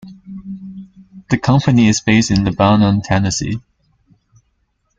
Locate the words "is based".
1.87-2.31